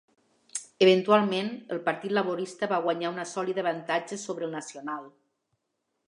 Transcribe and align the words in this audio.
Eventualment, 0.83 1.51
el 1.75 1.81
Partit 1.89 2.15
Laborista 2.17 2.69
va 2.71 2.79
guanyar 2.85 3.11
una 3.15 3.25
sòlida 3.33 3.63
avantatja 3.65 4.17
sobre 4.23 4.49
el 4.49 4.57
Nacional. 4.59 5.05